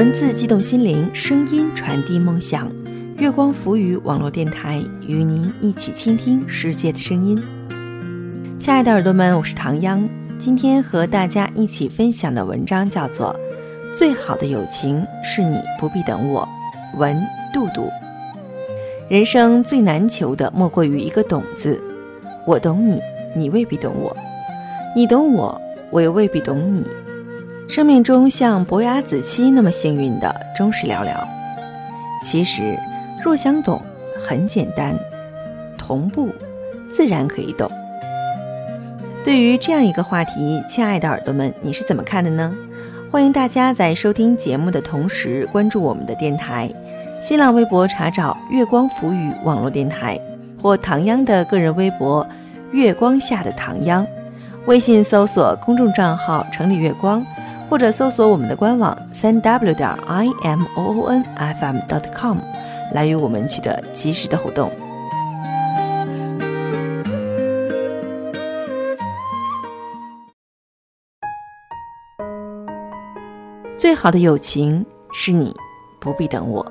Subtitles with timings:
[0.00, 2.72] 文字激动心灵，声音传递梦想。
[3.18, 7.38] 月光浮语网络电台与您一起倾听世界的声音。
[8.58, 10.08] 亲爱的耳朵们，我是唐央。
[10.38, 13.36] 今天和大家一起分享的文章叫做
[13.94, 16.48] 《最好的友情是你不必等我》，
[16.98, 17.14] 文
[17.52, 17.86] 杜杜。
[19.10, 21.78] 人生最难求的莫过于一个“懂”字。
[22.46, 22.98] 我懂你，
[23.36, 24.16] 你未必懂我；
[24.96, 25.60] 你懂我，
[25.90, 26.86] 我又未必懂你。
[27.70, 31.14] 生命中像伯牙子期那么幸运的，终是寥寥。
[32.24, 32.76] 其实。
[33.22, 33.80] 若想懂，
[34.18, 34.96] 很简单，
[35.76, 36.30] 同步，
[36.90, 37.70] 自然可以懂。
[39.22, 42.50] 对于这样一个话题，亲爱的耳朵们，你是怎么看的呢？
[43.12, 46.68] 欢迎大家在收听节目的同时关注我们的电台，
[47.22, 50.18] 新浪微博查找“月光浮语网络电台”
[50.62, 52.26] 或唐央的个人微博
[52.72, 54.04] “月光下的唐央”，
[54.64, 57.22] 微信搜索公众账号“城里月光”，
[57.70, 62.38] 或者搜索我们的官网三 w 点 i m o o n f m dot com。
[62.92, 64.70] 来与我们取得及时的互动。
[73.76, 75.54] 最好的友情是你
[75.98, 76.64] 不必等我。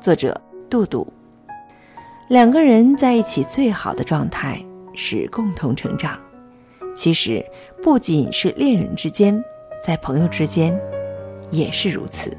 [0.00, 0.38] 作者：
[0.70, 1.06] 杜杜。
[2.28, 4.58] 两个人在一起最好的状态
[4.94, 6.18] 是共同成长。
[6.94, 7.44] 其实
[7.82, 9.42] 不仅是恋人之间，
[9.82, 10.78] 在朋友之间
[11.50, 12.36] 也是如此。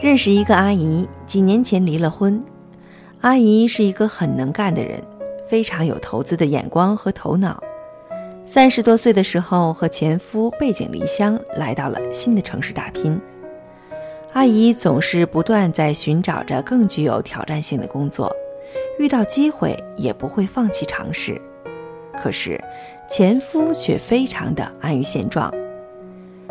[0.00, 2.42] 认识一个阿姨，几年前离了婚。
[3.20, 5.02] 阿姨是一个很能干的人，
[5.48, 7.62] 非常有投资的眼光和头脑。
[8.44, 13.20] 三十多岁的时候，和前夫背井离乡，来到了新的城市打拼。
[14.32, 18.34] 阿姨总是不断在寻找着更具有挑战性的工作，
[18.98, 21.40] 遇到机会也不会放弃尝试。
[22.20, 22.60] 可是，
[23.08, 25.52] 前夫却非常的安于现状，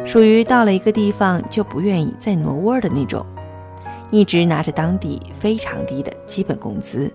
[0.05, 3.25] 属于到了一个地方就不愿意再挪窝的那种。
[4.09, 7.13] 一直拿着当地非常低的基本工资，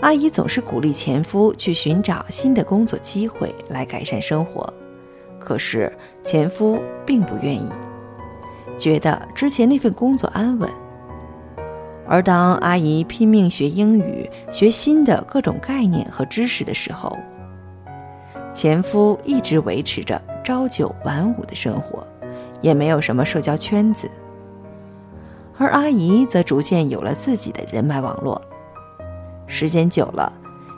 [0.00, 4.72] 阿姨总是鼓励前夫去寻找新的工作机会来改善生活，
[5.40, 5.92] 可是
[6.22, 7.68] 前夫并不愿意，
[8.78, 10.70] 觉得之前那份工作安稳。
[12.06, 17.16] 而当阿姨拼命学英语、学新的各种概念和知识的时候，
[18.52, 22.06] 前夫一直维持着朝九晚五的生活，
[22.60, 24.10] 也没有什么社交圈子。
[25.56, 28.40] 而阿姨则逐渐有了自己的人脉网络，
[29.46, 30.32] 时间久了，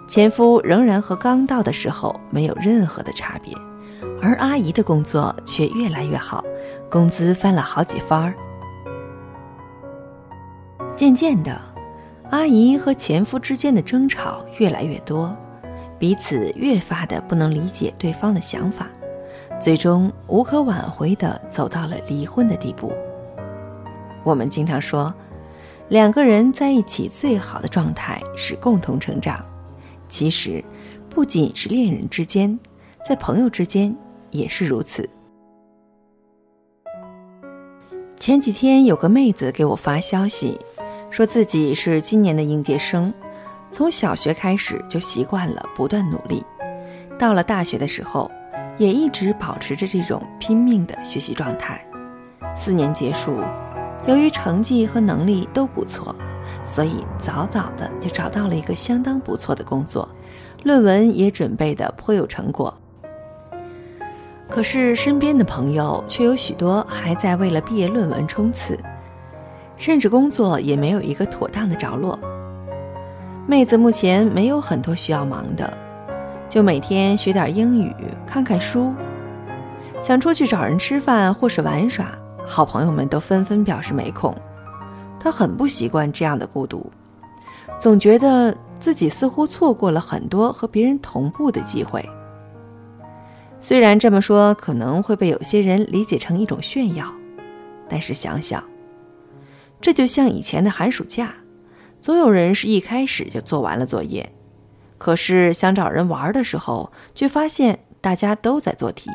[0.06, 3.52] 前夫仍然和刚到的时候没有任何的差别，
[4.22, 6.44] 而阿姨的工作却越来越好，
[6.90, 8.34] 工资翻了好几番儿。
[10.96, 11.60] 渐渐的，
[12.30, 15.36] 阿姨和前夫之间的争吵越来越多，
[15.98, 18.88] 彼此越发的不能理解对方的想法，
[19.60, 22.90] 最终无可挽回的走到了离婚的地步。
[24.24, 25.12] 我们经常说，
[25.90, 29.44] 两个人在一起最好的状态是共同成长。
[30.08, 30.64] 其实，
[31.10, 32.58] 不仅是恋人之间，
[33.06, 33.94] 在朋友之间
[34.30, 35.06] 也是如此。
[38.18, 40.58] 前几天有个妹子给我发消息，
[41.16, 43.10] 说自己是今年的应届生，
[43.70, 46.44] 从小学开始就习惯了不断努力，
[47.18, 48.30] 到了大学的时候，
[48.76, 51.82] 也一直保持着这种拼命的学习状态。
[52.54, 53.40] 四年结束。
[54.06, 56.14] 由于成绩和能力都不错，
[56.66, 60.06] 所以早早的就找到了一个相当不错的工作，
[60.64, 62.72] 论文也准备的颇有成果。
[64.50, 68.78] 可是身边的朋友却有许多还在为了毕业论文冲刺，
[69.76, 72.18] 甚至工作也没有一个妥当的着落。
[73.46, 75.72] 妹子目前没有很多需要忙的，
[76.48, 77.92] 就每天学点英语，
[78.26, 78.92] 看看书，
[80.02, 82.06] 想出去找人吃饭或是玩耍。
[82.44, 84.34] 好朋友们都纷纷表示没空，
[85.18, 86.90] 她很不习惯这样的孤独，
[87.78, 92.08] 总觉得自己似乎错过了很多和别人同步的机会。
[93.60, 97.04] 虽然这么说可能会被有些人理解成一种炫耀，
[97.88, 98.62] 但是想想，
[99.80, 101.34] 这就像以前的寒暑假，
[102.00, 104.32] 总有人是一开始就做完了作业，
[104.98, 109.10] 可是想找人玩的时候，却发现大家都在做题，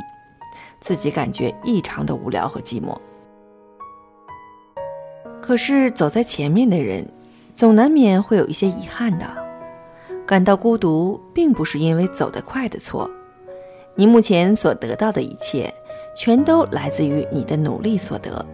[0.79, 2.97] 自己感觉异常的无聊和寂寞。
[5.41, 7.05] 可是走在前面的人，
[7.53, 9.27] 总难免会有一些遗憾的。
[10.25, 13.09] 感到孤独，并不是因为走得快的错。
[13.95, 15.73] 你目前所得到的一切，
[16.15, 18.45] 全都来自于你的努力所得。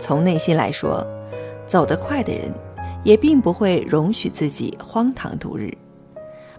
[0.00, 1.06] 从内心来说，
[1.66, 2.50] 走得快的人，
[3.04, 5.72] 也并不会容许自己荒唐度日。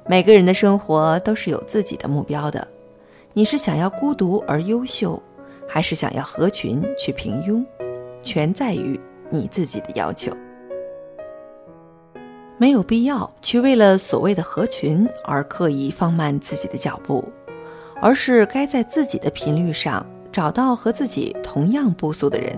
[0.07, 2.65] 每个人的生活都是有自己的目标的。
[3.33, 5.21] 你是想要孤独而优秀，
[5.67, 7.65] 还是想要合群去平庸，
[8.21, 8.99] 全在于
[9.29, 10.31] 你自己的要求。
[12.57, 17.27] 没有必要去为了所谓的合群而刻意放慢自己的脚步，
[17.99, 22.57] 而是该在自己的频率上找到和自己同样步速的人。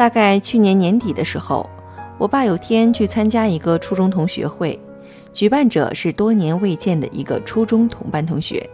[0.00, 1.68] 大概去年年底的时候，
[2.16, 4.80] 我爸有天去参加一个初中同学会，
[5.30, 8.66] 举办者是多年未见的一个初中同班同学，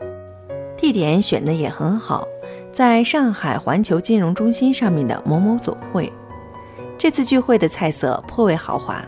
[0.76, 2.24] 地点选的也很好，
[2.70, 6.12] 在上海环球金融中心上面的某某总会。
[6.96, 9.04] 这次聚会的菜色颇为豪华。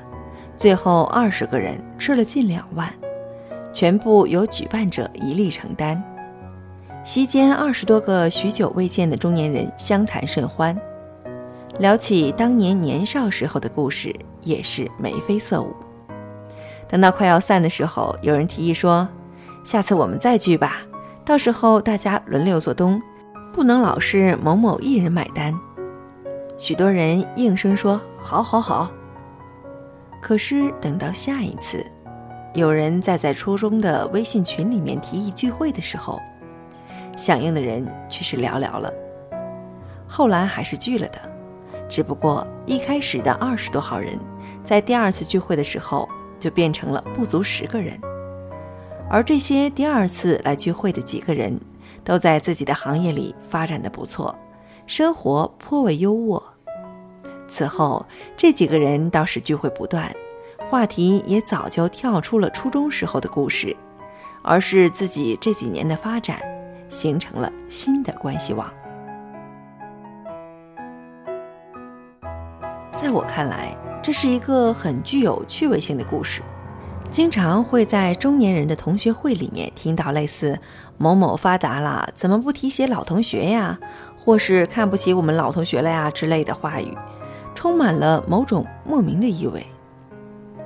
[0.56, 2.92] 最后二十个人吃了近两万，
[3.72, 6.02] 全部由举办者一力承担。
[7.04, 10.76] 席间二十多个许久未见的中年人相谈甚欢，
[11.78, 15.75] 聊起当年年少时候的故事，也是眉飞色舞。
[16.88, 19.06] 等到快要散的时候，有人提议说
[19.62, 20.82] ：“下次我们再聚吧，
[21.25, 23.00] 到时候大家轮流做东，
[23.52, 25.56] 不能老是某某一人买单。”
[26.58, 28.90] 许多人应声说：“好，好，好。”
[30.20, 31.86] 可是等到下一次，
[32.54, 36.19] 有人再在初中的微信群里面提议聚会的时候，
[37.16, 38.92] 响应的人却是寥寥了。
[40.08, 41.20] 后来还是聚了的，
[41.88, 44.19] 只不过一开始的二十多号人，
[44.62, 46.08] 在第二次聚会的时候
[46.38, 47.99] 就变成了不足十个人。
[49.11, 51.58] 而这些第二次来聚会的几个人，
[52.05, 54.37] 都在自己的行业里发展的不错，
[54.87, 56.43] 生活颇为优渥。
[57.49, 58.05] 此后，
[58.37, 60.14] 这几个人倒是聚会不断，
[60.69, 63.75] 话题也早就跳出了初中时候的故事，
[64.43, 66.38] 而是自己这几年的发展，
[66.90, 68.70] 形成了新的关系网。
[73.00, 73.72] 在我看来，
[74.02, 76.42] 这是一个很具有趣味性的故事，
[77.12, 80.58] 经常会在中年人的同学会里面听到类似
[80.98, 83.78] “某某发达了，怎么不提携老同学呀”
[84.18, 86.92] 或是“看不起我们老同学了呀”之类的话语。
[87.54, 89.64] 充满了某种莫名的意味。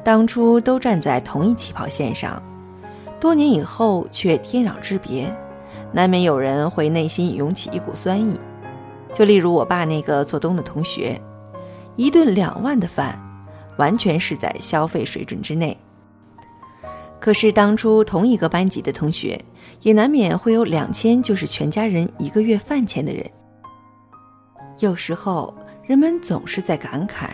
[0.03, 2.43] 当初都站在同一起跑线上，
[3.21, 5.31] 多年以后却天壤之别，
[5.93, 8.41] 难免有人会内心涌起一股酸意。
[9.13, 11.21] 就例如我爸那个做东的同学，
[11.97, 13.19] 一顿两万的饭，
[13.79, 15.77] 完全是在消费水准之内。
[17.21, 19.43] 可是当初同一个班级的同学，
[19.81, 23.31] 也难免会有两千就是全家人一个月饭钱的人。
[24.79, 25.55] 有时候。
[25.85, 27.31] 人们总是在感慨，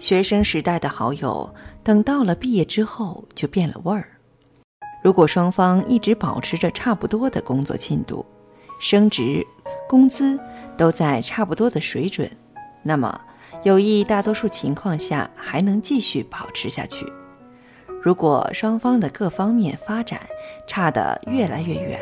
[0.00, 1.48] 学生时代的好友，
[1.84, 4.08] 等到了毕业之后就变了味儿。
[5.00, 8.26] 如果双方一直保持着差不多的工作进度、
[8.80, 9.46] 升职、
[9.88, 10.38] 工资
[10.76, 12.28] 都在差不多的水准，
[12.82, 13.18] 那么
[13.62, 17.06] 友谊大多数情况下还能继续保持下去。
[18.02, 20.20] 如果双方的各方面发展
[20.66, 22.00] 差得越来越远，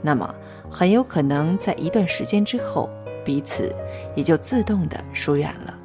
[0.00, 0.34] 那么
[0.70, 2.88] 很有可能在一段时间之后。
[3.24, 3.72] 彼此
[4.16, 5.78] 也就自动的疏远了。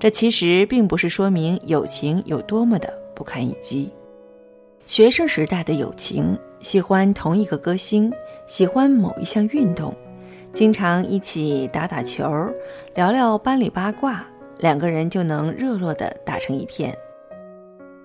[0.00, 3.92] 这其实并不是说明友情有多么的不堪一击。
[4.84, 8.12] 学生时代的友情，喜欢同一个歌星，
[8.48, 9.94] 喜欢某一项运动，
[10.52, 12.28] 经常一起打打球，
[12.96, 14.26] 聊聊班里八卦，
[14.58, 16.96] 两个人就能热络的打成一片。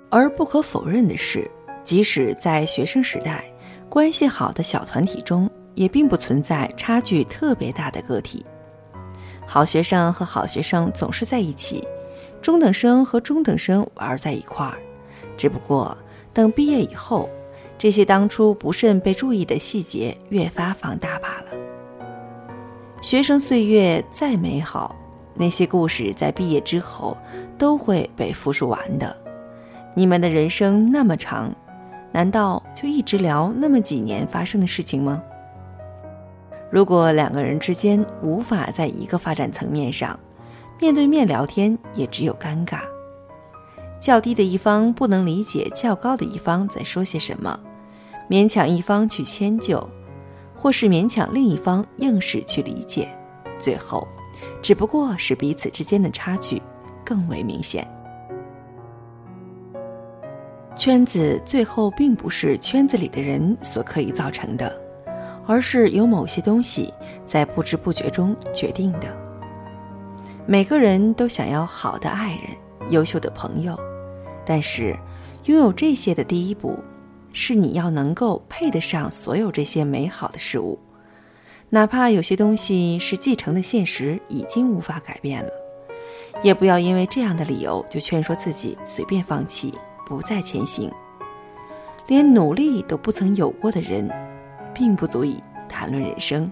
[0.09, 1.49] 而不可否认的是，
[1.83, 3.43] 即使在学生时代，
[3.87, 8.45] 关系好的小团体中，也并不存在差距特别大的个体。
[9.47, 11.87] 好学生和好学生总是在一起，
[12.41, 14.77] 中等生和中等生玩在一块儿，
[15.37, 15.97] 只不过
[16.33, 17.29] 等毕业以后，
[17.77, 21.45] 这些当初不慎被注意的细节越发放大罢了。
[23.01, 24.95] 学生岁月再美好，
[25.33, 27.17] 那些故事在毕业之后
[27.57, 29.15] 都会被复述完的。
[29.93, 31.53] 你们的人生那么长，
[32.11, 35.21] 难道就一直聊那么几年发生的事情吗？
[36.69, 40.17] 如果两个人之间无法在一个发展层面上
[40.79, 42.79] 面对面聊天，也只有尴尬。
[43.99, 47.59] 较低的一方不能理解较高的一方在说些什么，
[48.29, 49.87] 勉强一方去迁就，
[50.57, 53.09] 或是勉强另一方硬是去理解，
[53.59, 54.07] 最后
[54.61, 56.61] 只不过使彼此之间的差距
[57.05, 57.87] 更为明显。
[60.75, 64.81] 圈子最后并不是圈子里的人所可以造成的。
[65.47, 66.93] 而是由某些东西
[67.25, 69.07] 在不知不觉中决定的。
[70.45, 73.77] 每个人都想要好的爱人、优秀的朋友，
[74.45, 74.95] 但是
[75.45, 76.79] 拥有这些的第一步，
[77.33, 80.79] 是你要能够配得上所有这些美好的事物，
[81.71, 85.49] 哪怕有些东西是继承的现实已经无法改变了，
[86.43, 89.73] 也不要因为这样的理由就劝说自己随便放弃，
[90.05, 90.91] 不再前行。
[92.07, 94.07] 连努力都不曾有过的人。
[94.73, 95.35] 并不足以
[95.67, 96.49] 谈论人生。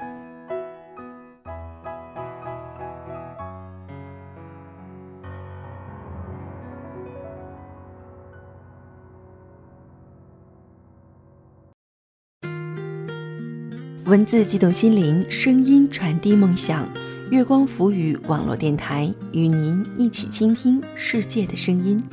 [14.09, 16.89] 文字激动心灵，声音传递梦想。
[17.29, 22.03] 月光浮语网络电台与您一起倾听世界的声音。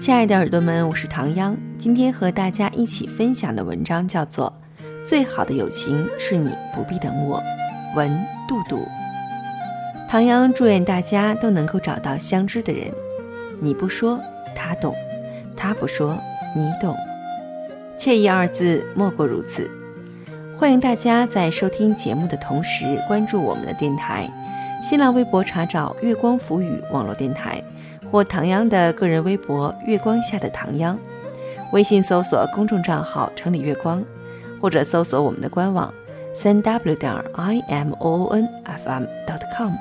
[0.00, 1.54] 亲爱的耳朵们，我是唐央。
[1.76, 4.50] 今天和大家一起分享的文章叫做
[5.06, 7.42] 《最好的友情是你不必等我》，
[7.94, 8.10] 文
[8.48, 8.82] 杜杜。
[10.08, 12.90] 唐央祝愿大家都能够找到相知的人。
[13.60, 14.18] 你不说，
[14.54, 14.94] 他懂；
[15.54, 16.18] 他不说，
[16.56, 16.96] 你懂。
[17.98, 19.70] 惬意二字，莫过如此。
[20.58, 24.26] 欢迎大家在收听节目的同时关注我们的电台，
[24.82, 27.62] 新浪微博查找“月光浮语”网络电台，
[28.10, 30.98] 或唐央的个人微博“月光下的唐央”，
[31.74, 34.02] 微信搜索公众账号“城里月光”，
[34.58, 35.92] 或者搜索我们的官网
[36.34, 39.72] 三 w 点 i m o o n f m dot com，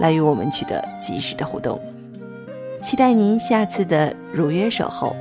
[0.00, 1.80] 来与我们取得及时的互动。
[2.82, 5.14] 期待您下次的如约守候。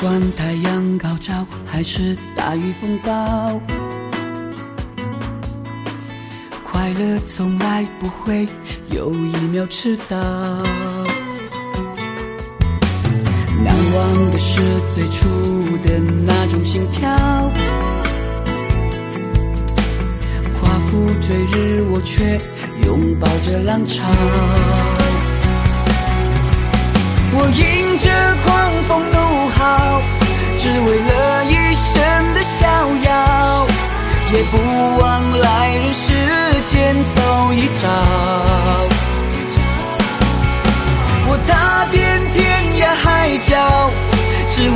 [0.00, 3.60] 管太阳高照还是大雨风暴，
[6.64, 8.48] 快乐从来不会
[8.90, 10.16] 有一秒迟到。
[13.62, 14.62] 难忘的是
[14.94, 15.28] 最初
[15.82, 17.10] 的那种心跳，
[20.58, 22.40] 夸父追日，我却
[22.86, 24.08] 拥抱着浪潮。
[27.32, 28.10] 我迎着
[28.42, 29.09] 狂风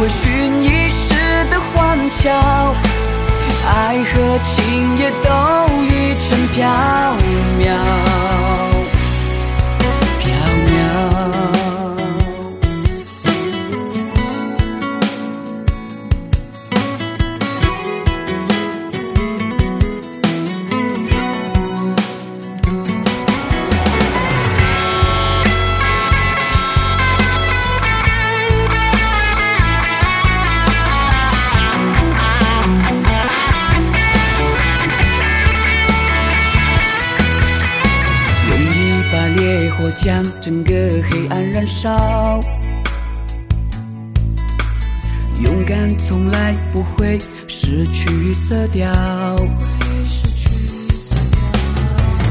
[0.09, 1.15] 寻一时
[1.51, 2.75] 的欢笑。
[3.67, 7.17] 爱和情也都已成飘
[7.59, 8.74] 渺。
[42.15, 42.41] 燃烧，
[45.41, 47.19] 勇敢从来不会
[47.49, 48.89] 失去色调，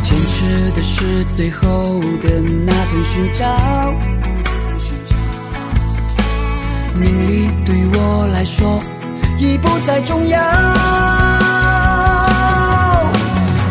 [0.01, 3.43] 坚持的是最后的那份寻找。
[6.95, 8.79] 名利对我来说
[9.37, 10.39] 已不再重要，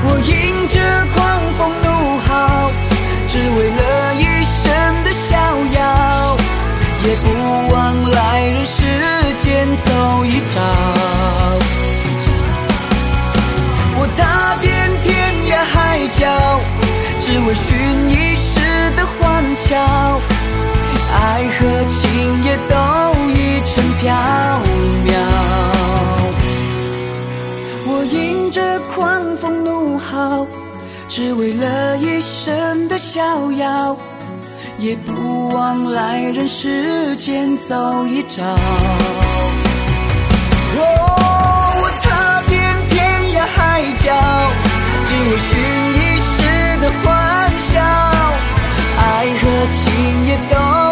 [0.04, 0.76] 我迎着
[1.14, 1.18] 狂
[1.56, 1.86] 风怒
[2.18, 2.28] 号。
[3.28, 3.82] 只为了
[17.54, 17.76] 寻
[18.08, 18.60] 一时
[18.96, 20.20] 的欢笑。
[21.14, 22.74] 爱和情也都
[23.30, 24.04] 已成缥
[25.06, 25.10] 缈。
[27.86, 30.46] 我迎着狂风怒号。
[31.08, 33.94] 只为了一生的逍遥，
[34.78, 38.42] 也不枉来人世间走一遭。
[40.74, 40.80] 我
[42.00, 42.98] 踏遍天
[43.34, 44.10] 涯海角，
[45.04, 45.60] 只为寻
[45.92, 46.40] 一时
[46.80, 47.21] 的欢。
[49.22, 50.91] 爱和情也都